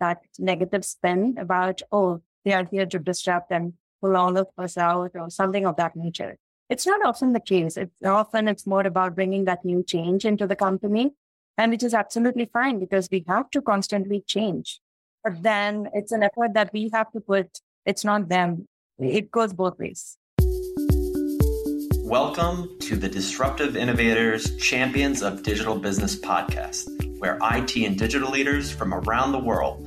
[0.00, 4.76] that negative spin about, oh, they are here to disrupt and pull all of us
[4.76, 6.36] out or something of that nature.
[6.68, 7.76] It's not often the case.
[7.76, 11.12] It's often it's more about bringing that new change into the company.
[11.58, 14.80] And which is absolutely fine because we have to constantly change.
[15.22, 17.58] But then it's an effort that we have to put.
[17.84, 18.66] It's not them.
[18.98, 20.16] It goes both ways.
[22.04, 28.70] Welcome to the Disruptive Innovators Champions of Digital Business podcast, where IT and digital leaders
[28.70, 29.86] from around the world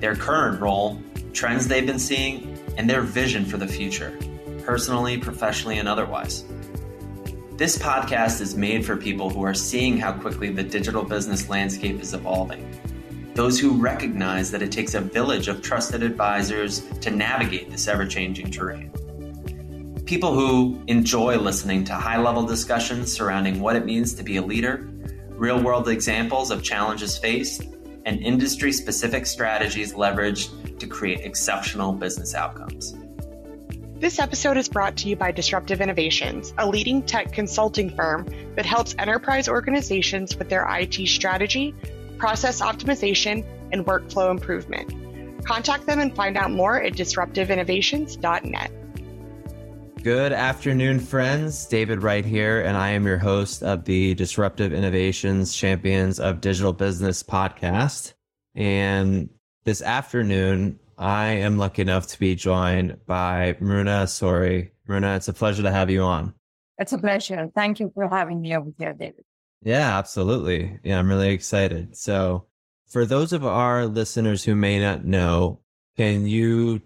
[0.00, 1.00] their current role,
[1.32, 4.18] trends they've been seeing, and their vision for the future
[4.70, 6.44] personally, professionally, and otherwise.
[7.56, 12.00] This podcast is made for people who are seeing how quickly the digital business landscape
[12.00, 12.64] is evolving.
[13.34, 18.06] Those who recognize that it takes a village of trusted advisors to navigate this ever
[18.06, 18.90] changing terrain.
[20.06, 24.42] People who enjoy listening to high level discussions surrounding what it means to be a
[24.42, 24.88] leader,
[25.30, 27.64] real world examples of challenges faced,
[28.10, 32.96] and industry specific strategies leveraged to create exceptional business outcomes.
[34.00, 38.66] This episode is brought to you by Disruptive Innovations, a leading tech consulting firm that
[38.66, 41.72] helps enterprise organizations with their IT strategy,
[42.18, 45.44] process optimization, and workflow improvement.
[45.44, 48.72] Contact them and find out more at disruptiveinnovations.net.
[50.02, 51.66] Good afternoon, friends.
[51.66, 56.72] David Wright here, and I am your host of the Disruptive Innovations Champions of Digital
[56.72, 58.14] Business podcast.
[58.54, 59.28] And
[59.64, 64.70] this afternoon, I am lucky enough to be joined by Mruna Asoori.
[64.88, 66.32] Mruna, it's a pleasure to have you on.
[66.78, 67.50] It's a pleasure.
[67.54, 69.24] Thank you for having me over here, David.
[69.62, 70.78] Yeah, absolutely.
[70.82, 71.94] Yeah, I'm really excited.
[71.94, 72.46] So,
[72.88, 75.60] for those of our listeners who may not know,
[75.98, 76.80] can you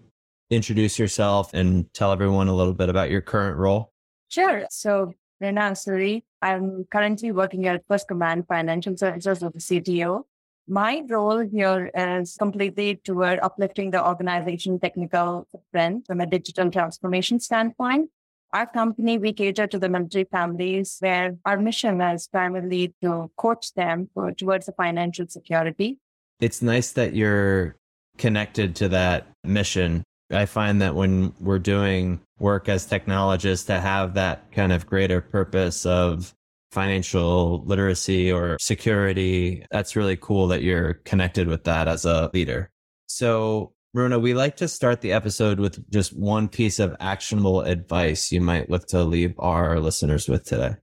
[0.49, 3.91] introduce yourself and tell everyone a little bit about your current role?
[4.29, 4.65] Sure.
[4.69, 10.23] So, Mruna Asoori, I'm currently working at First Command Financial Services as the CTO.
[10.67, 17.39] My role here is completely toward uplifting the organization technical footprint from a digital transformation
[17.39, 18.09] standpoint.
[18.51, 23.73] Our company, we cater to the military families where our mission is primarily to coach
[23.73, 25.99] them for, towards the financial security.
[26.39, 27.75] It's nice that you're
[28.17, 30.03] connected to that mission.
[30.31, 35.21] I find that when we're doing work as technologists to have that kind of greater
[35.21, 36.33] purpose of
[36.75, 39.65] financial literacy or security.
[39.71, 42.69] That's really cool that you're connected with that as a leader.
[43.07, 48.29] So, Mruna, we like to start the episode with just one piece of actionable advice
[48.29, 50.75] you might look to leave our listeners with today.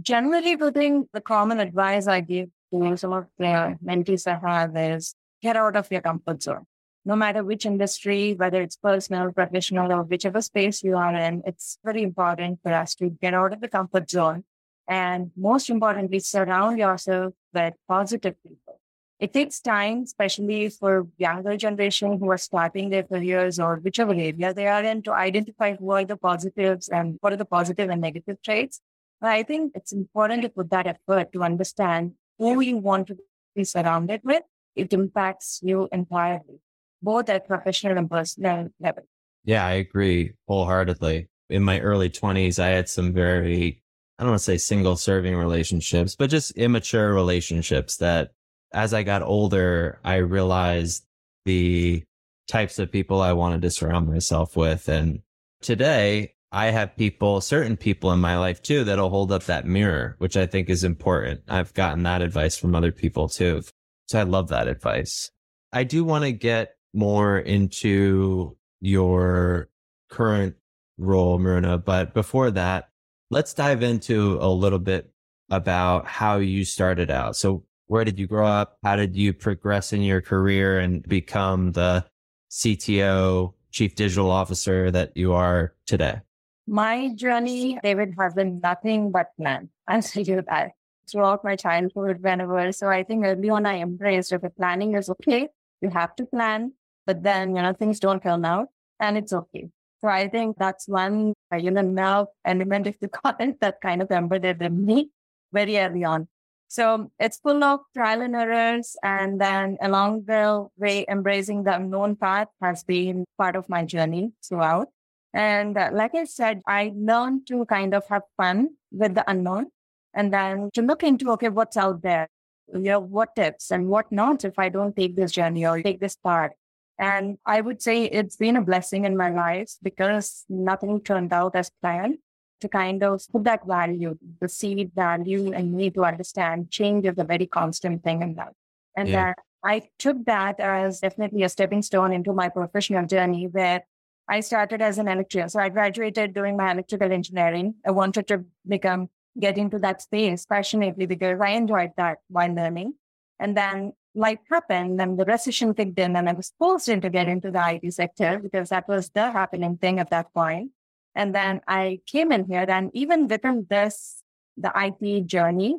[0.00, 5.16] Generally, putting the common advice I give to some of the mentees I have is
[5.42, 6.64] get out of your comfort zone.
[7.04, 11.78] No matter which industry, whether it's personal, professional, or whichever space you are in, it's
[11.84, 14.44] very important for us to get out of the comfort zone
[14.90, 18.80] and most importantly, surround yourself with positive people.
[19.20, 24.52] It takes time, especially for younger generation who are starting their careers or whichever area
[24.52, 28.00] they are in to identify who are the positives and what are the positive and
[28.00, 28.80] negative traits.
[29.20, 33.18] But I think it's important to put that effort to understand who you want to
[33.54, 34.42] be surrounded with.
[34.74, 36.58] It impacts you entirely,
[37.02, 39.04] both at professional and personal level.
[39.44, 41.28] Yeah, I agree wholeheartedly.
[41.48, 43.82] In my early 20s, I had some very
[44.18, 48.32] I don't want to say single serving relationships, but just immature relationships that
[48.70, 51.06] as I got older, I realized
[51.46, 52.04] the
[52.46, 54.90] types of people I wanted to surround myself with.
[54.90, 55.20] And
[55.62, 60.16] today I have people, certain people in my life too, that'll hold up that mirror,
[60.18, 61.40] which I think is important.
[61.48, 63.62] I've gotten that advice from other people too.
[64.08, 65.30] So I love that advice.
[65.72, 69.68] I do want to get more into your
[70.08, 70.56] current
[70.98, 72.90] role, Mruna, but before that,
[73.30, 75.10] let's dive into a little bit
[75.50, 77.36] about how you started out.
[77.36, 78.78] So where did you grow up?
[78.84, 82.04] How did you progress in your career and become the
[82.50, 86.20] CTO, chief digital officer that you are today?
[86.66, 89.70] My journey, David, has been nothing but plan.
[89.88, 90.72] I'll you that
[91.10, 92.70] throughout my childhood, whenever.
[92.70, 95.48] So I think early on I embraced if planning is okay,
[95.80, 96.72] you have to plan,
[97.06, 98.68] but then, you know, things don't turn out
[98.98, 99.68] and it's okay.
[100.00, 103.80] So I think that's one, uh, you know, now element, if you call it, that
[103.80, 105.10] kind of embedded in me
[105.52, 106.28] very early on.
[106.68, 108.96] So it's full of trial and errors.
[109.02, 114.32] And then along the way, embracing the unknown path has been part of my journey
[114.46, 114.88] throughout.
[115.34, 119.66] And uh, like I said, I learned to kind of have fun with the unknown
[120.14, 122.28] and then to look into, okay, what's out there?
[122.72, 126.00] You know, what tips and what not if I don't take this journey or take
[126.00, 126.52] this path.
[127.00, 131.56] And I would say it's been a blessing in my life because nothing turned out
[131.56, 132.18] as planned
[132.60, 137.16] to kind of put that value, the seed value, and need to understand change is
[137.16, 138.52] a very constant thing in life.
[138.94, 139.28] And yeah.
[139.28, 143.82] that I took that as definitely a stepping stone into my professional journey where
[144.28, 145.48] I started as an electrician.
[145.48, 147.76] So I graduated doing my electrical engineering.
[147.86, 149.08] I wanted to become,
[149.38, 152.92] get into that space passionately because I enjoyed that while learning.
[153.38, 157.28] And then life happened and the recession kicked in and I was forced into get
[157.28, 160.72] into the IT sector because that was the happening thing at that point.
[161.14, 164.22] And then I came in here and even within this,
[164.56, 165.78] the IT journey,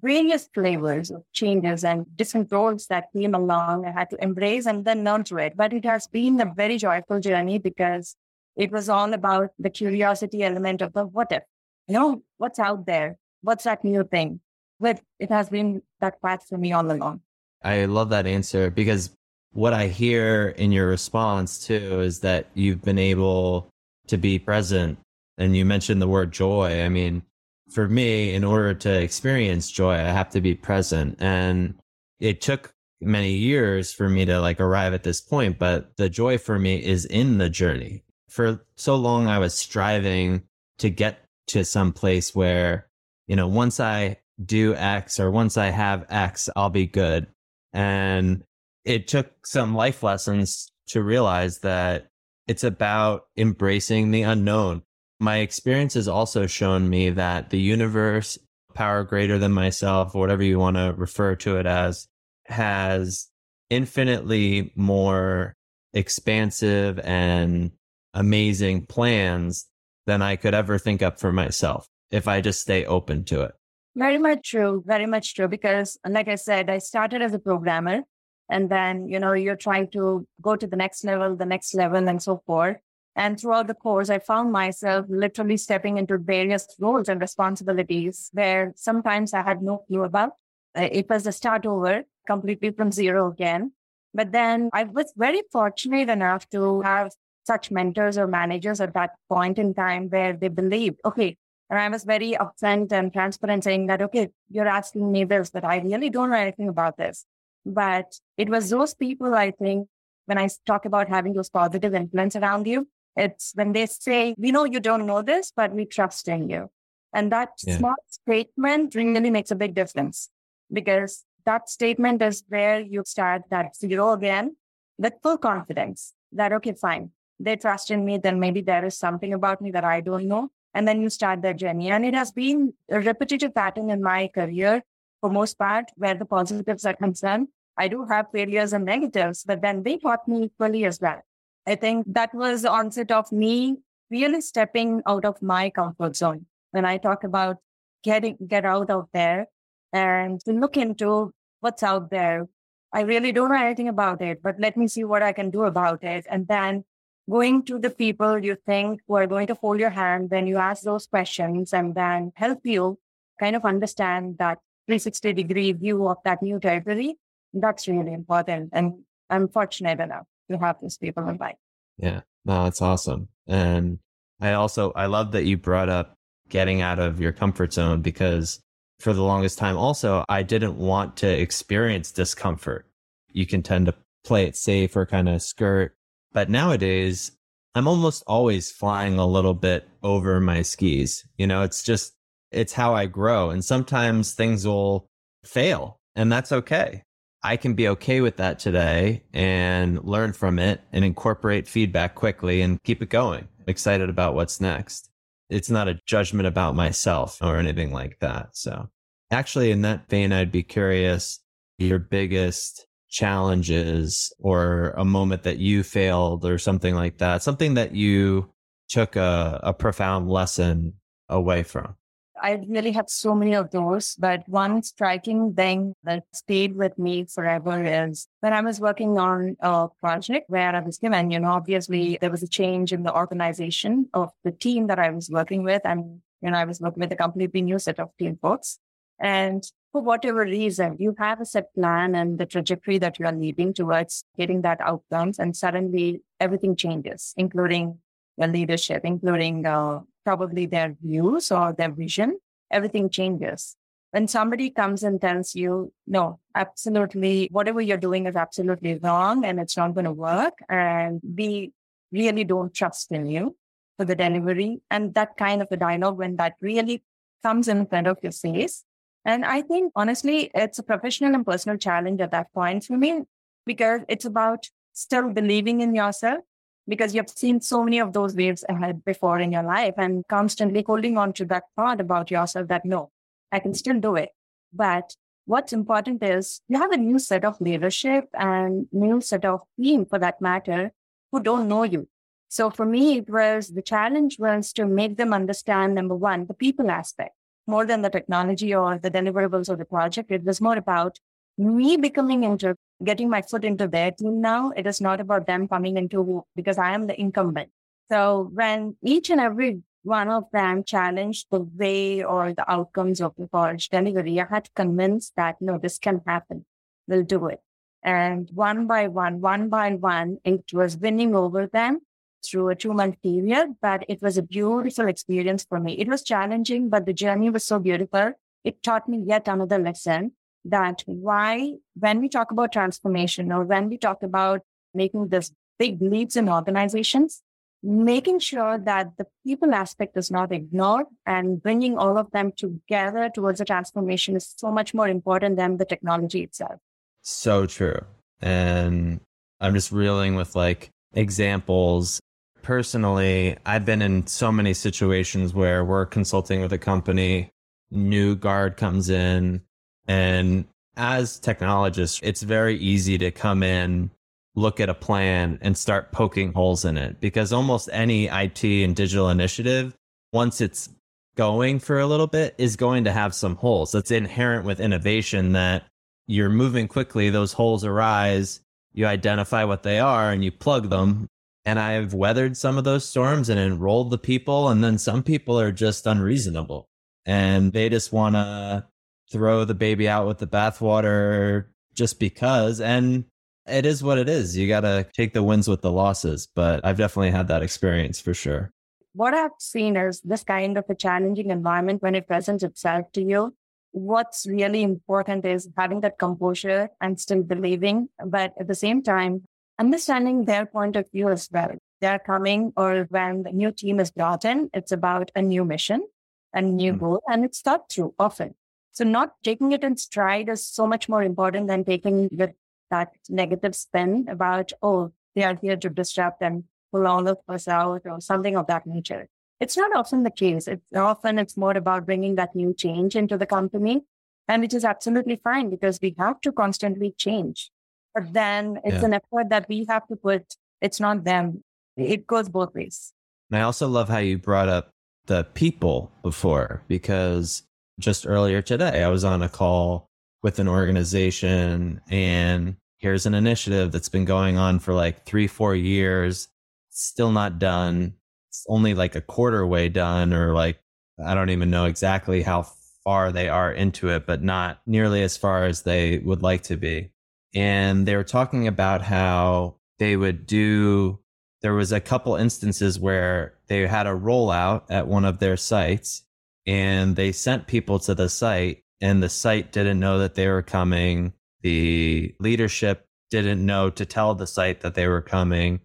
[0.00, 4.84] various flavors of changes and different roles that came along I had to embrace and
[4.84, 5.56] then through it.
[5.56, 8.16] But it has been a very joyful journey because
[8.56, 11.42] it was all about the curiosity element of the what if,
[11.88, 13.16] you know, what's out there?
[13.42, 14.40] What's that new thing?
[14.78, 17.22] But it has been that path for me all along.
[17.62, 19.10] I love that answer because
[19.52, 23.68] what I hear in your response too is that you've been able
[24.08, 24.98] to be present.
[25.38, 26.82] And you mentioned the word joy.
[26.82, 27.22] I mean,
[27.70, 31.16] for me, in order to experience joy, I have to be present.
[31.20, 31.74] And
[32.18, 36.36] it took many years for me to like arrive at this point, but the joy
[36.36, 38.02] for me is in the journey.
[38.28, 40.42] For so long, I was striving
[40.78, 42.86] to get to some place where,
[43.26, 47.26] you know, once I do X or once I have X, I'll be good.
[47.72, 48.42] And
[48.84, 52.08] it took some life lessons to realize that
[52.46, 54.82] it's about embracing the unknown.
[55.20, 58.38] My experience has also shown me that the universe,
[58.74, 62.08] power greater than myself, whatever you want to refer to it as,
[62.46, 63.28] has
[63.68, 65.54] infinitely more
[65.92, 67.70] expansive and
[68.14, 69.66] amazing plans
[70.06, 73.54] than I could ever think up for myself if I just stay open to it.
[73.96, 74.82] Very much true.
[74.86, 75.48] Very much true.
[75.48, 78.02] Because, like I said, I started as a programmer
[78.48, 82.08] and then, you know, you're trying to go to the next level, the next level,
[82.08, 82.76] and so forth.
[83.16, 88.72] And throughout the course, I found myself literally stepping into various roles and responsibilities where
[88.76, 90.30] sometimes I had no clue about.
[90.76, 93.72] Uh, it was a start over completely from zero again.
[94.14, 97.10] But then I was very fortunate enough to have
[97.46, 101.36] such mentors or managers at that point in time where they believed, okay,
[101.70, 105.64] and I was very upfront and transparent saying that, okay, you're asking me this, but
[105.64, 107.24] I really don't know anything about this.
[107.64, 109.86] But it was those people, I think,
[110.26, 114.50] when I talk about having those positive influence around you, it's when they say, we
[114.50, 116.70] know you don't know this, but we trust in you.
[117.14, 117.78] And that yeah.
[117.78, 120.28] small statement really makes a big difference
[120.72, 124.56] because that statement is where you start that zero again
[124.98, 127.10] with full confidence that, okay, fine.
[127.38, 128.18] They trust in me.
[128.18, 131.42] Then maybe there is something about me that I don't know and then you start
[131.42, 131.90] that journey.
[131.90, 134.82] And it has been a repetitive pattern in my career
[135.20, 137.48] for most part, where the positives are concerned.
[137.76, 141.22] I do have failures and negatives, but then they taught me equally as well.
[141.66, 143.78] I think that was the onset of me
[144.10, 146.46] really stepping out of my comfort zone.
[146.72, 147.58] When I talk about
[148.02, 149.46] getting, get out of there
[149.92, 152.48] and to look into what's out there.
[152.92, 155.64] I really don't know anything about it, but let me see what I can do
[155.64, 156.26] about it.
[156.28, 156.84] And then
[157.30, 160.56] going to the people you think who are going to hold your hand when you
[160.56, 162.98] ask those questions and then help you
[163.38, 167.16] kind of understand that 360 degree view of that new territory.
[167.52, 168.70] That's really important.
[168.72, 171.56] And I'm fortunate enough to have those people in life.
[171.96, 173.28] Yeah, no, that's awesome.
[173.46, 173.98] And
[174.40, 176.16] I also, I love that you brought up
[176.48, 178.60] getting out of your comfort zone because
[178.98, 182.86] for the longest time, also, I didn't want to experience discomfort.
[183.32, 185.94] You can tend to play it safe or kind of skirt
[186.32, 187.32] but nowadays,
[187.74, 191.24] I'm almost always flying a little bit over my skis.
[191.36, 192.14] You know, it's just,
[192.50, 193.50] it's how I grow.
[193.50, 195.08] And sometimes things will
[195.44, 197.02] fail and that's okay.
[197.42, 202.60] I can be okay with that today and learn from it and incorporate feedback quickly
[202.60, 203.48] and keep it going.
[203.66, 205.10] excited about what's next.
[205.48, 208.56] It's not a judgment about myself or anything like that.
[208.56, 208.88] So
[209.30, 211.40] actually in that vein, I'd be curious
[211.78, 217.94] your biggest challenges or a moment that you failed or something like that, something that
[217.94, 218.50] you
[218.88, 220.94] took a, a profound lesson
[221.28, 221.96] away from?
[222.42, 227.26] I really had so many of those, but one striking thing that stayed with me
[227.26, 231.50] forever is when I was working on a project where I was given, you know,
[231.50, 235.64] obviously there was a change in the organization of the team that I was working
[235.64, 235.82] with.
[235.84, 238.78] And, you know, I was working with a completely new set of team folks.
[239.18, 243.32] And for whatever reason, you have a set plan and the trajectory that you are
[243.32, 247.98] leading towards getting that outcomes, and suddenly everything changes, including
[248.36, 252.38] your leadership, including uh, probably their views or their vision.
[252.70, 253.76] Everything changes.
[254.12, 259.60] When somebody comes and tells you, no, absolutely, whatever you're doing is absolutely wrong and
[259.60, 261.72] it's not going to work, and we
[262.12, 263.56] really don't trust in you
[263.96, 267.02] for the delivery, and that kind of a dialogue, when that really
[267.42, 268.84] comes in front of your face,
[269.24, 273.22] and I think honestly, it's a professional and personal challenge at that point for me
[273.66, 276.40] because it's about still believing in yourself
[276.88, 280.82] because you've seen so many of those waves ahead before in your life and constantly
[280.86, 283.10] holding on to that thought about yourself that no,
[283.52, 284.30] I can still do it.
[284.72, 289.60] But what's important is you have a new set of leadership and new set of
[289.78, 290.92] team for that matter
[291.30, 292.08] who don't know you.
[292.48, 296.54] So for me, it was the challenge was to make them understand number one, the
[296.54, 297.34] people aspect
[297.70, 300.30] more than the technology or the deliverables of the project.
[300.30, 301.18] It was more about
[301.56, 302.74] me becoming into
[303.04, 304.70] getting my foot into their team now.
[304.70, 307.70] It is not about them coming into because I am the incumbent.
[308.10, 313.34] So when each and every one of them challenged the way or the outcomes of
[313.36, 316.64] the college delivery, I had to convince that no, this can happen.
[317.06, 317.60] We'll do it.
[318.02, 322.00] And one by one, one by one, it was winning over them
[322.44, 325.94] through a two month period, but it was a beautiful experience for me.
[325.94, 328.32] It was challenging, but the journey was so beautiful.
[328.64, 330.32] It taught me yet another lesson
[330.64, 334.60] that why, when we talk about transformation or when we talk about
[334.94, 337.42] making this big leaps in organizations,
[337.82, 343.30] making sure that the people aspect is not ignored and bringing all of them together
[343.34, 346.78] towards a transformation is so much more important than the technology itself.
[347.22, 348.00] So true.
[348.42, 349.20] And
[349.60, 352.20] I'm just reeling with like examples
[352.62, 357.50] personally, I've been in so many situations where we're consulting with a company,
[357.90, 359.62] new guard comes in,
[360.06, 360.64] and
[360.96, 364.10] as technologists, it's very easy to come in,
[364.54, 368.94] look at a plan, and start poking holes in it because almost any IT and
[368.94, 369.94] digital initiative,
[370.32, 370.88] once it's
[371.36, 373.92] going for a little bit, is going to have some holes.
[373.92, 375.84] That's inherent with innovation that
[376.26, 378.60] you're moving quickly, those holes arise,
[378.92, 381.28] you identify what they are, and you plug them
[381.70, 384.70] and I've weathered some of those storms and enrolled the people.
[384.70, 386.88] And then some people are just unreasonable
[387.24, 388.86] and they just want to
[389.30, 392.80] throw the baby out with the bathwater just because.
[392.80, 393.24] And
[393.68, 394.56] it is what it is.
[394.56, 396.48] You got to take the wins with the losses.
[396.56, 398.72] But I've definitely had that experience for sure.
[399.12, 403.22] What I've seen is this kind of a challenging environment when it presents itself to
[403.22, 403.54] you.
[403.92, 409.42] What's really important is having that composure and still believing, but at the same time,
[409.80, 411.72] understanding their point of view as well.
[412.00, 416.06] They're coming or when the new team is brought in, it's about a new mission,
[416.52, 417.00] a new mm-hmm.
[417.00, 418.54] goal, and it's thought through often.
[418.92, 422.50] So not taking it in stride is so much more important than taking with
[422.90, 427.68] that negative spin about, oh, they are here to disrupt and pull all of us
[427.68, 429.28] out or something of that nature.
[429.60, 430.66] It's not often the case.
[430.66, 434.02] It's often it's more about bringing that new change into the company.
[434.48, 437.70] And which is absolutely fine because we have to constantly change.
[438.14, 439.04] But then it's yeah.
[439.04, 440.54] an effort that we have to put.
[440.80, 441.62] It's not them.
[441.96, 443.12] It goes both ways.
[443.50, 444.90] And I also love how you brought up
[445.26, 447.62] the people before because
[447.98, 450.08] just earlier today I was on a call
[450.42, 455.74] with an organization and here's an initiative that's been going on for like three, four
[455.74, 456.48] years,
[456.90, 458.14] still not done.
[458.48, 460.78] It's only like a quarter way done, or like,
[461.24, 462.66] I don't even know exactly how
[463.04, 466.76] far they are into it, but not nearly as far as they would like to
[466.76, 467.10] be
[467.54, 471.20] and they were talking about how they would do
[471.62, 476.22] there was a couple instances where they had a rollout at one of their sites
[476.66, 480.62] and they sent people to the site and the site didn't know that they were
[480.62, 481.32] coming.
[481.62, 485.80] The leadership didn't know to tell the site that they were coming.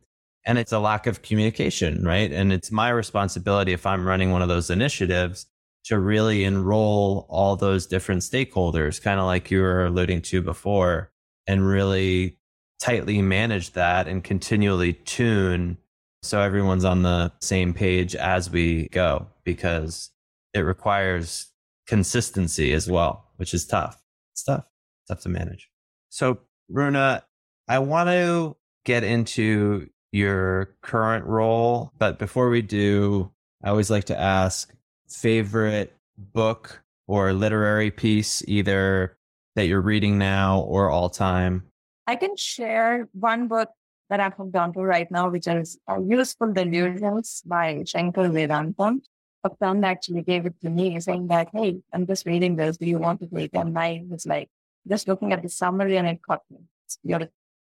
[0.46, 2.32] And it's a lack of communication right?
[2.32, 5.48] And it's my responsibility if i'm running one of those initiatives
[5.86, 11.12] to really enroll all those different stakeholders kind of like you were alluding to before
[11.48, 12.38] and really
[12.80, 15.78] tightly manage that and continually tune
[16.26, 20.10] so everyone's on the same page as we go because
[20.56, 21.48] it requires
[21.86, 24.02] consistency as well, which is tough.
[24.34, 24.66] It's tough.
[25.02, 25.70] It's tough to manage.
[26.10, 27.24] So, Runa,
[27.68, 33.32] I want to get into your current role, but before we do,
[33.64, 34.74] I always like to ask
[35.08, 39.18] favorite book or literary piece, either
[39.56, 41.64] that you're reading now or all time?
[42.08, 43.70] I can share one book
[44.10, 49.02] that I'm hooked on to right now, which is uh, Useful Delusions by Shankar Vedantam.
[49.44, 52.78] a friend actually gave it to me saying that, hey, I'm just reading this.
[52.78, 53.52] Do you want to read?
[53.54, 54.50] And I was like,
[54.88, 56.60] just looking at the summary and it caught me.
[56.84, 57.00] It's.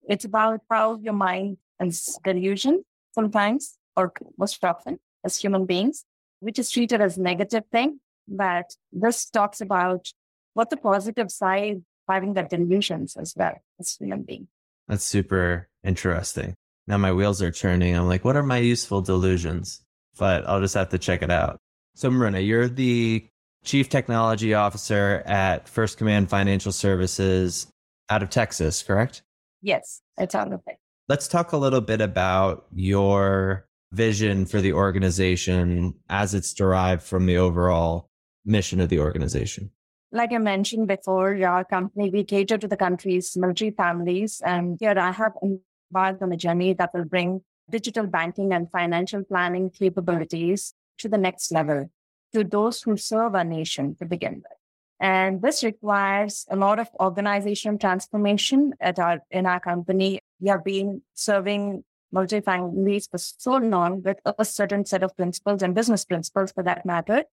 [0.09, 6.05] It's about how your mind is delusion sometimes, or most often as human beings,
[6.39, 7.99] which is treated as negative thing.
[8.29, 10.13] But this talks about
[10.57, 14.49] what the positive side having that delusions as well as human being.
[14.89, 16.55] That's super interesting.
[16.87, 17.95] Now my wheels are turning.
[17.95, 19.83] I'm like, what are my useful delusions?
[20.19, 21.59] But I'll just have to check it out.
[21.95, 23.27] So Mruna, you're the
[23.65, 27.67] chief technology officer at First Command Financial Services
[28.09, 29.23] out of Texas, correct?
[29.61, 30.77] Yes, it's out of it.
[31.07, 37.27] Let's talk a little bit about your vision for the organization as it's derived from
[37.27, 38.07] the overall
[38.47, 39.71] mission of the organization.
[40.13, 44.41] Like I mentioned before, our company, we cater to the country's military families.
[44.45, 49.25] And here I have embarked on a journey that will bring digital banking and financial
[49.25, 51.91] planning capabilities to the next level
[52.33, 54.59] to those who serve our nation to begin with.
[54.99, 60.21] And this requires a lot of organizational transformation at our, in our company.
[60.41, 65.63] We have been serving multi families for so long with a certain set of principles
[65.63, 67.25] and business principles for that matter.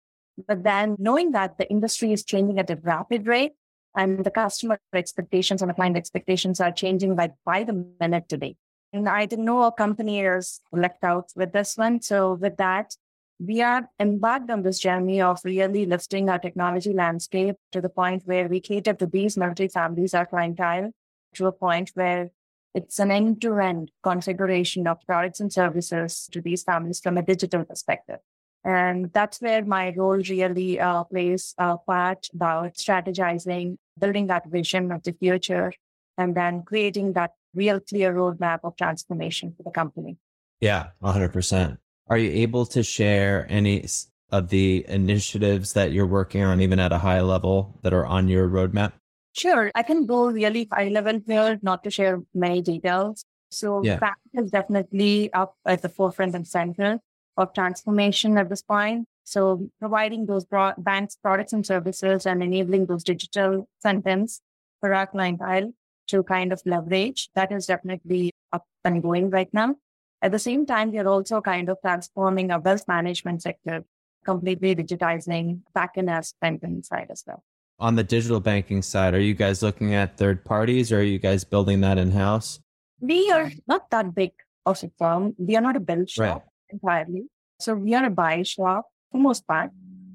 [0.46, 3.52] But then knowing that the industry is changing at a rapid rate
[3.94, 8.56] and the customer expectations and the client expectations are changing like by the minute today.
[8.92, 12.00] And I didn't know a company is left out with this one.
[12.02, 12.94] So with that,
[13.38, 18.22] we are embarked on this journey of really lifting our technology landscape to the point
[18.24, 20.92] where we cater to these military families, our clientele,
[21.34, 22.30] to a point where
[22.74, 28.20] it's an end-to-end configuration of products and services to these families from a digital perspective.
[28.64, 34.92] And that's where my role really uh, plays a part about strategizing, building that vision
[34.92, 35.72] of the future,
[36.16, 40.16] and then creating that real clear roadmap of transformation for the company.
[40.60, 41.78] Yeah, 100%.
[42.08, 43.84] Are you able to share any
[44.30, 48.28] of the initiatives that you're working on, even at a high level, that are on
[48.28, 48.92] your roadmap?
[49.32, 49.70] Sure.
[49.74, 53.24] I can go really high level here, not to share many details.
[53.50, 53.98] So yeah.
[53.98, 57.00] that is definitely up at the forefront and center
[57.36, 59.06] of transformation at this point.
[59.24, 64.40] So providing those broad banks products and services and enabling those digital sentence
[64.80, 65.72] for our clientele
[66.08, 69.76] to kind of leverage, that is definitely up and going right now.
[70.20, 73.84] At the same time, we are also kind of transforming our wealth management sector,
[74.24, 77.42] completely digitizing back in our banking side as well.
[77.78, 81.18] On the digital banking side, are you guys looking at third parties or are you
[81.18, 82.60] guys building that in house?
[83.00, 84.32] We are not that big
[84.64, 85.34] of a firm.
[85.38, 86.42] We are not a build shop right.
[86.72, 87.26] Entirely.
[87.58, 89.70] So we are a buy shop for most part.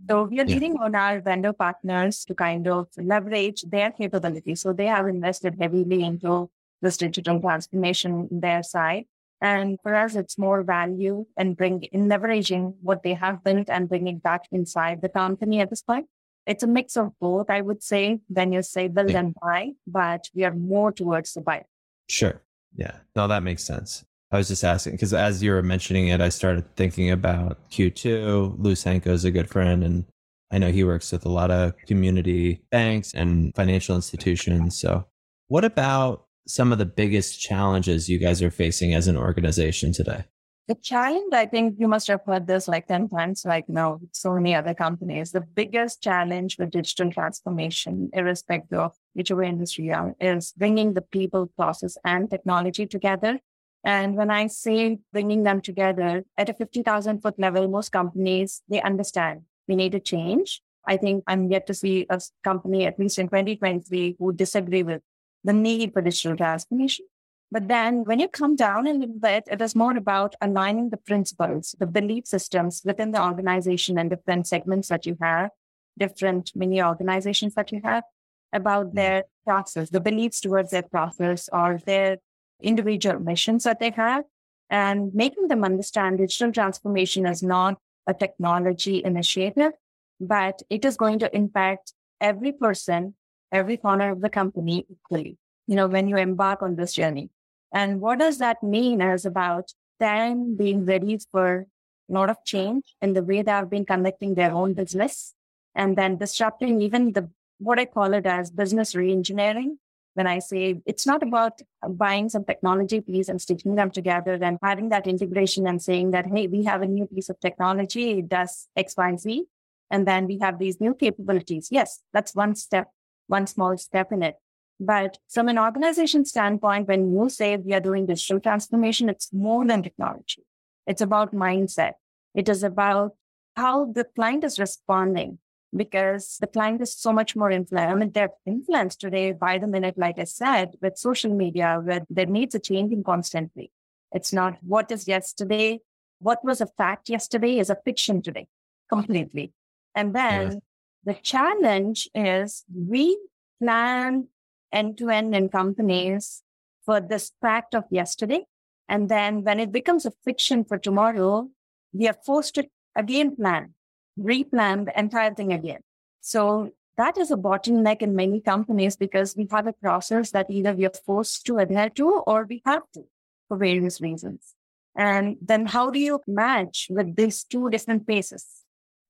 [0.09, 0.53] So we are yeah.
[0.53, 4.61] leading on our vendor partners to kind of leverage their capabilities.
[4.61, 6.49] So they have invested heavily into
[6.81, 9.05] this digital transformation their side.
[9.41, 13.87] And for us, it's more value and bring in leveraging what they have built and
[13.87, 16.07] bringing that inside the company at this point.
[16.47, 19.19] It's a mix of both, I would say, when you say build yeah.
[19.19, 21.65] and buy, but we are more towards the buy.
[22.07, 22.41] Sure.
[22.75, 22.95] Yeah.
[23.15, 24.05] No, that makes sense.
[24.31, 28.55] I was just asking because as you were mentioning it, I started thinking about Q2.
[28.59, 30.05] Lou Sanko is a good friend, and
[30.51, 34.77] I know he works with a lot of community banks and financial institutions.
[34.77, 35.05] So,
[35.47, 40.25] what about some of the biggest challenges you guys are facing as an organization today?
[40.67, 44.33] The challenge, I think you must have heard this like 10 times right now, so
[44.33, 45.31] many other companies.
[45.31, 51.01] The biggest challenge with digital transformation, irrespective of whichever industry you are, is bringing the
[51.01, 53.39] people, process, and technology together.
[53.87, 58.81] And when I say bringing them together at a 50,000 foot level, most companies, they
[58.81, 60.61] understand we need to change.
[60.85, 65.03] I think I'm yet to see a company, at least in 2023, who disagree with
[65.45, 67.05] the need for digital transformation.
[67.49, 70.97] But then when you come down a little bit, it is more about aligning the
[70.97, 75.51] principles, the belief systems within the organization and different segments that you have,
[75.97, 78.03] different mini organizations that you have
[78.51, 78.95] about mm.
[78.95, 82.17] their process, the beliefs towards their process or their
[82.61, 84.23] individual missions that they have
[84.69, 89.73] and making them understand digital transformation is not a technology initiative,
[90.19, 93.13] but it is going to impact every person
[93.51, 97.29] every corner of the company equally, you know, when you embark on this journey.
[97.73, 101.67] And what does that mean as about them being ready for
[102.09, 105.33] a lot of change in the way they have been conducting their own business
[105.75, 109.77] and then disrupting even the, what I call it as business reengineering.
[110.17, 114.57] When I say it's not about buying some technology piece and stitching them together and
[114.63, 118.19] having that integration and saying that, Hey, we have a new piece of technology.
[118.19, 119.45] It does X, Y, Z.
[119.91, 121.69] And then we have these new capabilities.
[121.71, 122.87] Yes, that's one step
[123.27, 124.35] one small step in it.
[124.79, 129.65] But from an organization standpoint, when you say we are doing digital transformation, it's more
[129.65, 130.43] than technology.
[130.85, 131.93] It's about mindset.
[132.33, 133.15] It is about
[133.55, 135.39] how the client is responding
[135.75, 137.91] because the client is so much more influenced.
[137.91, 142.05] I mean, they're influenced today by the minute, like I said, with social media, where
[142.09, 143.71] their needs are changing constantly.
[144.11, 145.79] It's not what is yesterday,
[146.19, 148.47] what was a fact yesterday is a fiction today,
[148.89, 149.53] completely.
[149.93, 150.57] And then yeah.
[151.03, 153.17] the challenge is we
[153.61, 154.27] plan
[154.71, 156.43] end to end in companies
[156.85, 158.45] for this fact of yesterday.
[158.89, 161.49] And then when it becomes a fiction for tomorrow,
[161.93, 163.73] we are forced to again plan,
[164.19, 165.81] replan the entire thing again.
[166.21, 170.73] So that is a bottleneck in many companies because we have a process that either
[170.73, 173.03] we are forced to adhere to or we have to
[173.47, 174.55] for various reasons.
[174.95, 178.63] And then how do you match with these two different paces?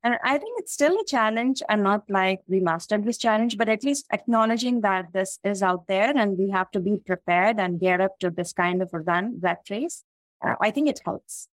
[0.04, 3.70] And I think it's still a challenge and not like we mastered this challenge, but
[3.70, 7.80] at least acknowledging that this is out there and we have to be prepared and
[7.80, 10.04] gear up to this kind of a run, that race.
[10.46, 11.48] Uh, I think it helps.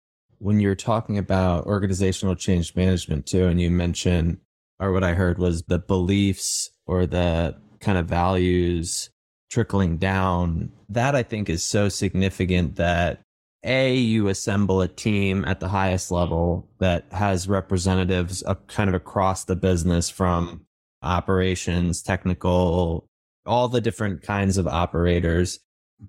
[0.41, 4.39] When you're talking about organizational change management too, and you mentioned,
[4.79, 9.11] or what I heard was the beliefs or the kind of values
[9.51, 13.21] trickling down, that I think is so significant that
[13.63, 19.45] a you assemble a team at the highest level that has representatives kind of across
[19.45, 20.65] the business from
[21.03, 23.07] operations technical
[23.47, 25.61] all the different kinds of operators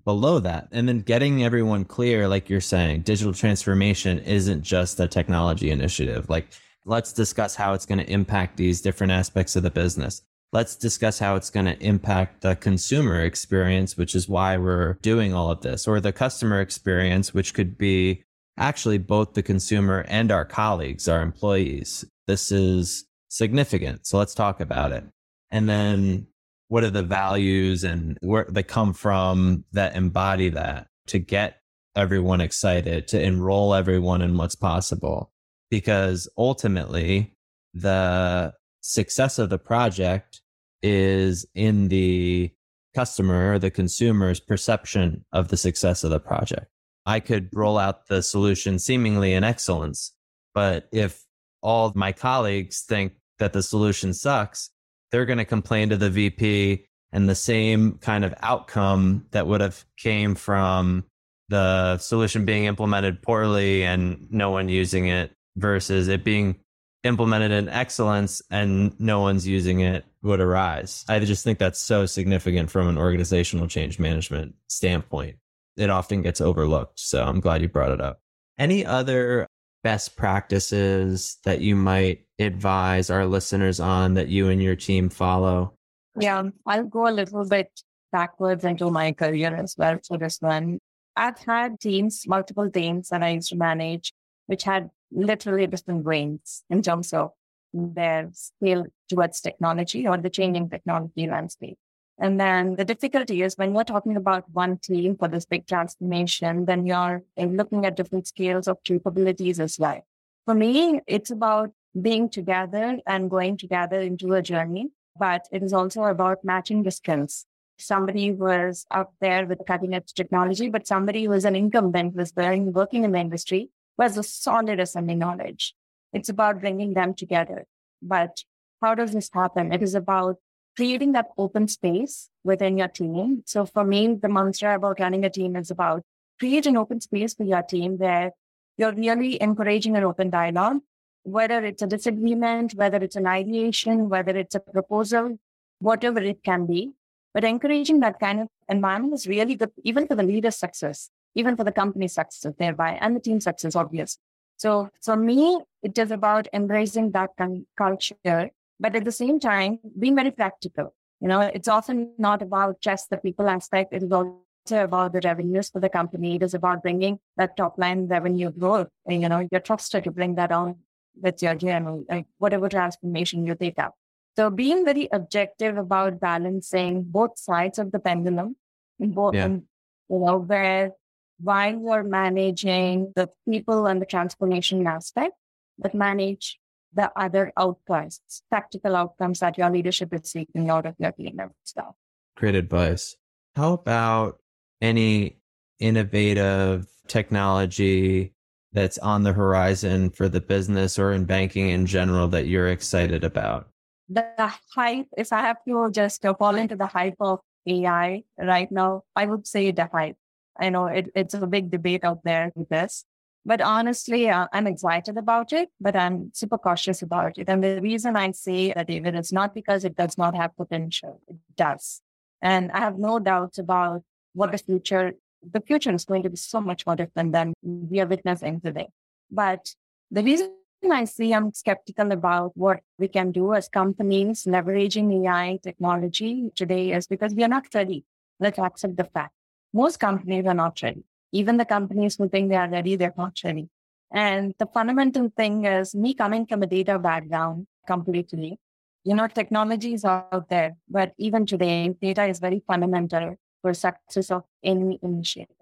[0.06, 5.08] below that and then getting everyone clear like you're saying digital transformation isn't just a
[5.08, 6.48] technology initiative like
[6.86, 10.22] let's discuss how it's going to impact these different aspects of the business
[10.54, 15.34] let's discuss how it's going to impact the consumer experience, which is why we're doing
[15.34, 18.24] all of this, or the customer experience, which could be
[18.58, 22.06] actually both the consumer and our colleagues, our employees.
[22.28, 24.06] This is significant.
[24.06, 25.06] So let's talk about it.
[25.50, 26.28] And then
[26.72, 31.58] what are the values and where they come from that embody that to get
[31.98, 35.34] everyone excited, to enroll everyone in what's possible?
[35.70, 37.36] Because ultimately,
[37.74, 40.40] the success of the project
[40.82, 42.50] is in the
[42.96, 46.68] customer or the consumer's perception of the success of the project.
[47.06, 50.14] I could roll out the solution seemingly in excellence,
[50.54, 51.26] but if
[51.62, 54.70] all my colleagues think that the solution sucks,
[55.12, 59.62] they're going to complain to the VP and the same kind of outcome that would
[59.62, 61.04] have came from
[61.50, 66.58] the solution being implemented poorly and no one using it versus it being
[67.04, 71.04] implemented in excellence and no one's using it would arise.
[71.10, 75.38] I just think that's so significant from an organizational change management standpoint.
[75.78, 77.00] It often gets overlooked.
[77.00, 78.22] So I'm glad you brought it up.
[78.58, 79.48] Any other
[79.84, 85.74] best practices that you might advise our listeners on that you and your team follow?
[86.20, 87.70] Yeah, I'll go a little bit
[88.12, 90.80] backwards into my career as well for this one.
[91.16, 94.14] I've had teams, multiple teams that I used to manage,
[94.48, 97.32] which had literally different brains in terms of
[97.74, 101.78] their skill towards technology or the changing technology landscape.
[102.22, 106.66] And then the difficulty is when you're talking about one team for this big transformation,
[106.66, 110.06] then you're eh, looking at different scales of capabilities as well.
[110.46, 115.74] For me, it's about being together and going together into a journey, but it is
[115.74, 117.48] also about matching the skills.
[117.80, 122.34] Somebody was out there with cutting edge technology, but somebody who is an incumbent was
[122.36, 125.74] working in the industry who has a solid assembly knowledge.
[126.14, 127.66] It's about bringing them together.
[128.00, 128.44] But
[128.80, 129.74] how does this happen?
[129.74, 130.38] It is about
[130.76, 133.44] creating that open space within your team.
[133.46, 136.04] So for me, the mantra about running a team is about
[136.40, 138.32] create an open space for your team where
[138.78, 140.80] you're really encouraging an open dialogue,
[141.24, 145.38] whether it's a disagreement, whether it's an ideation, whether it's a proposal,
[145.80, 146.94] whatever it can be.
[147.34, 151.56] But encouraging that kind of environment is really good, even for the leader's success, even
[151.56, 154.22] for the company's success thereby, and the team success, obviously.
[154.58, 157.32] So for me, it is about embracing that
[157.78, 160.94] culture, but at the same time, being very practical.
[161.22, 163.94] You know, it's often not about just the people aspect.
[163.94, 166.36] It is also about the revenues for the company.
[166.38, 168.88] It is about bringing that top line revenue growth.
[169.06, 170.78] And, you know, you're trusted to bring that on
[171.22, 173.94] with your journey, like whatever transformation you take up.
[174.36, 178.56] So being very objective about balancing both sides of the pendulum,
[179.00, 179.48] both, yeah.
[179.48, 179.64] you
[180.10, 180.92] know, where
[181.40, 185.34] while you're managing the people and the transformation aspect,
[185.78, 186.60] but manage
[186.94, 191.52] the other outcomes, practical outcomes that your leadership is seeking out of your team and
[191.64, 191.96] stuff.
[192.36, 193.16] Great advice.
[193.56, 194.40] How about
[194.82, 195.38] any
[195.80, 198.34] innovative technology
[198.74, 203.24] that's on the horizon for the business or in banking in general that you're excited
[203.24, 203.68] about?
[204.10, 209.04] The hype, if I have to just fall into the hype of AI right now,
[209.16, 210.18] I would say the hype.
[210.60, 213.06] I know it, it's a big debate out there with this.
[213.44, 217.50] But honestly, I'm excited about it, but I'm super cautious about it.
[217.50, 221.20] And the reason I say that, David, is not because it does not have potential.
[221.28, 222.02] It does.
[222.42, 226.38] And I have no doubt about what the future, the future is going to be
[226.38, 228.90] so much more different than we are witnessing today.
[229.32, 229.74] But
[230.12, 230.52] the reason
[230.92, 236.92] I see I'm skeptical about what we can do as companies leveraging AI technology today
[236.92, 238.04] is because we are not ready.
[238.40, 239.34] Let's accept the fact.
[239.74, 241.04] Most companies are not ready.
[241.32, 243.70] Even the companies who think they are ready, they're not ready.
[244.12, 248.60] And the fundamental thing is me coming from a data background completely.
[249.04, 254.30] You know, technology is out there, but even today, data is very fundamental for success
[254.32, 255.56] of any initiative.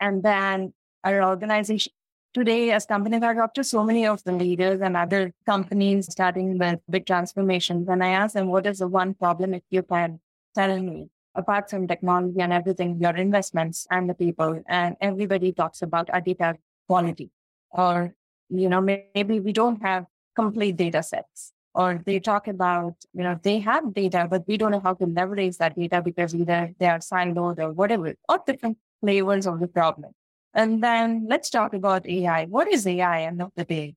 [0.00, 1.92] And then our organization
[2.34, 6.58] today, as companies, I talk to so many of the leaders and other companies starting
[6.58, 7.88] with big transformations.
[7.88, 10.20] And I ask them, what is the one problem if you can
[10.54, 11.08] tell me?
[11.34, 14.62] Apart from technology and everything, your investments and the people.
[14.66, 16.56] And everybody talks about our data
[16.88, 17.30] quality.
[17.70, 18.14] Or,
[18.48, 21.52] you know, maybe we don't have complete data sets.
[21.74, 25.06] Or they talk about, you know, they have data, but we don't know how to
[25.06, 29.68] leverage that data because either they are siloed or whatever, or different flavors of the
[29.68, 30.12] problem.
[30.52, 32.44] And then let's talk about AI.
[32.44, 33.94] What is AI end of the day?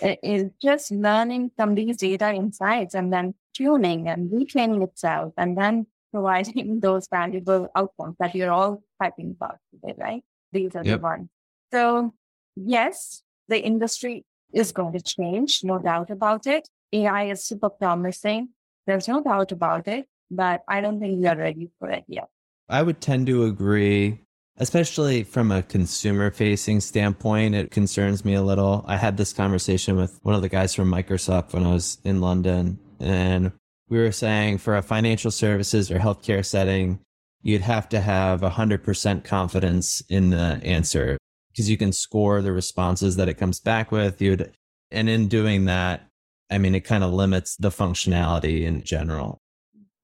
[0.00, 5.86] It's just learning from these data insights and then tuning and retraining itself and then
[6.18, 10.22] providing those valuable outcomes that you're all typing about today, right?
[10.52, 10.98] These are yep.
[10.98, 11.28] the ones.
[11.72, 12.12] So
[12.56, 16.68] yes, the industry is going to change, no doubt about it.
[16.92, 18.48] AI is super promising.
[18.86, 22.28] There's no doubt about it, but I don't think we are ready for it yet.
[22.68, 24.20] I would tend to agree,
[24.56, 27.54] especially from a consumer facing standpoint.
[27.54, 28.84] It concerns me a little.
[28.86, 32.20] I had this conversation with one of the guys from Microsoft when I was in
[32.20, 33.52] London, and
[33.88, 37.00] we were saying for a financial services or healthcare setting,
[37.42, 41.18] you'd have to have 100% confidence in the answer
[41.50, 44.20] because you can score the responses that it comes back with.
[44.20, 44.52] You'd,
[44.90, 46.06] and in doing that,
[46.50, 49.40] I mean, it kind of limits the functionality in general.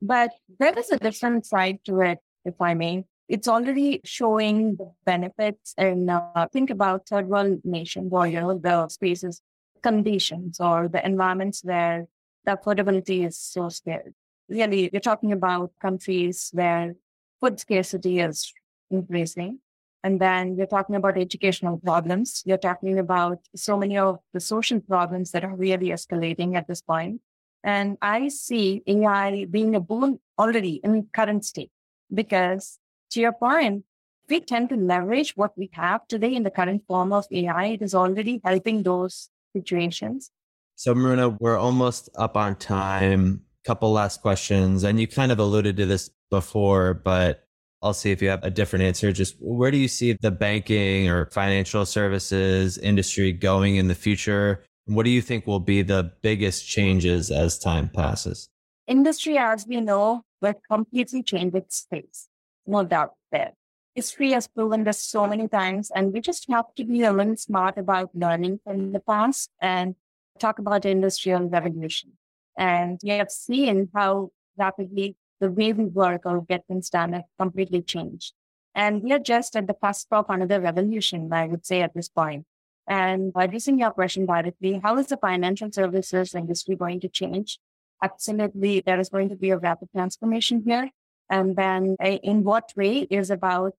[0.00, 3.04] But there is a different side to it, if I may.
[3.28, 9.40] It's already showing the benefits and uh, think about third world you know, the spaces,
[9.82, 12.06] conditions or the environments where
[12.44, 14.12] the affordability is so scarce.
[14.48, 16.94] Really, you're talking about countries where
[17.40, 18.52] food scarcity is
[18.90, 19.60] increasing.
[20.02, 22.42] And then you're talking about educational problems.
[22.44, 26.82] You're talking about so many of the social problems that are really escalating at this
[26.82, 27.22] point.
[27.62, 31.70] And I see AI being a boon already in current state
[32.12, 32.78] because
[33.12, 33.84] to your point,
[34.28, 37.66] we tend to leverage what we have today in the current form of AI.
[37.66, 40.30] It is already helping those situations.
[40.76, 43.42] So, Mruna, we're almost up on time.
[43.64, 44.84] Couple last questions.
[44.84, 47.44] And you kind of alluded to this before, but
[47.80, 49.12] I'll see if you have a different answer.
[49.12, 54.64] Just where do you see the banking or financial services industry going in the future?
[54.86, 58.48] What do you think will be the biggest changes as time passes?
[58.86, 62.28] Industry, as we know, will completely change its space.
[62.66, 63.52] No doubt there.
[63.94, 67.36] History has proven this so many times, and we just have to be a little
[67.36, 69.94] smart about learning from the past and
[70.38, 72.12] talk about industrial revolution.
[72.56, 77.24] And we have seen how rapidly the way we work or get things done have
[77.38, 78.32] completely changed.
[78.74, 82.08] And we are just at the cusp of another revolution, I would say at this
[82.08, 82.44] point.
[82.86, 87.58] And addressing your question directly, how is the financial services industry going to change?
[88.02, 90.90] Absolutely, there is going to be a rapid transformation here.
[91.30, 93.74] And then uh, in what way is about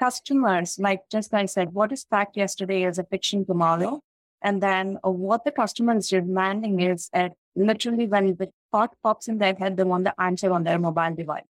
[0.00, 4.00] customers, like just I said, what is fact yesterday is a fiction tomorrow.
[4.42, 9.28] And then uh, what the customer is demanding is at literally when the thought pops
[9.28, 11.44] in their head, they want the answer on their mobile device.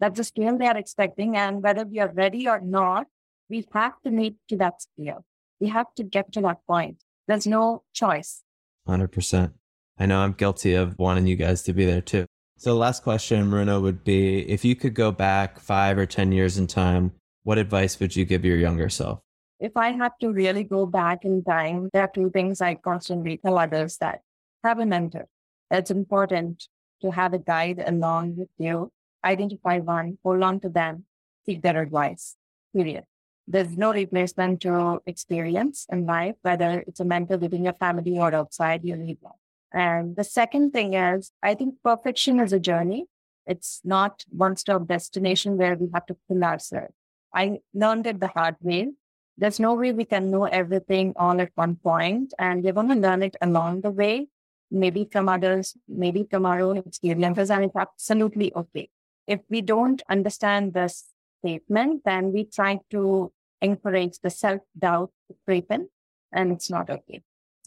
[0.00, 1.36] That's the scale they are expecting.
[1.36, 3.06] And whether we are ready or not,
[3.48, 5.24] we have to meet to that scale.
[5.60, 7.02] We have to get to that point.
[7.26, 8.42] There's no choice.
[8.86, 9.52] 100%.
[9.98, 12.26] I know I'm guilty of wanting you guys to be there too.
[12.56, 16.58] So last question, Mruna, would be if you could go back five or 10 years
[16.58, 19.20] in time, what advice would you give your younger self?
[19.60, 23.38] If I have to really go back in time, there are two things I constantly
[23.38, 24.20] tell others that
[24.62, 25.26] have a mentor.
[25.70, 26.68] It's important
[27.02, 28.92] to have a guide along with you.
[29.24, 31.04] Identify one, hold on to them,
[31.44, 32.36] seek their advice.
[32.74, 33.04] Period.
[33.46, 38.34] There's no replacement to experience in life, whether it's a mentor within your family or
[38.34, 39.32] outside, you need that.
[39.72, 43.06] And the second thing is, I think perfection is a journey.
[43.46, 46.92] It's not one stop destination where we have to pull ourselves.
[47.34, 48.92] I learned it the hard way
[49.38, 52.94] there's no way we can know everything all at one point, and we're going to
[52.96, 54.26] learn it along the way,
[54.70, 58.90] maybe from others, maybe from our own experiences, and it's absolutely okay.
[59.26, 61.04] If we don't understand this
[61.40, 65.88] statement, then we try to encourage the self doubt to creep in.
[66.32, 67.22] and it's not okay.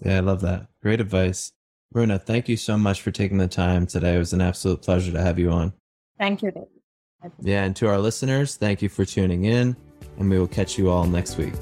[0.06, 0.68] Yeah, I love that.
[0.84, 1.52] Great advice.
[1.94, 4.16] Runa, thank you so much for taking the time today.
[4.16, 5.74] It was an absolute pleasure to have you on.
[6.18, 6.68] Thank you, David.
[7.42, 9.76] Yeah, and to our listeners, thank you for tuning in,
[10.22, 11.54] and we will catch you all next week.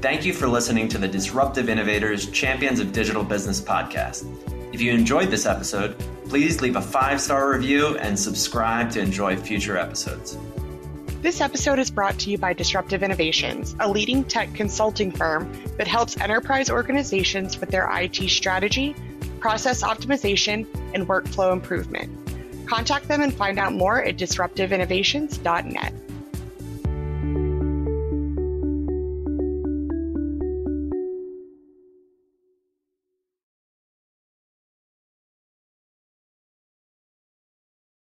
[0.00, 4.24] Thank you for listening to the Disruptive Innovators Champions of Digital Business podcast.
[4.72, 5.96] If you enjoyed this episode,
[6.28, 10.38] please leave a five star review and subscribe to enjoy future episodes.
[11.22, 15.88] This episode is brought to you by Disruptive Innovations, a leading tech consulting firm that
[15.88, 18.94] helps enterprise organizations with their IT strategy,
[19.40, 22.12] process optimization, and workflow improvement.
[22.68, 25.92] Contact them and find out more at disruptiveinnovations.net.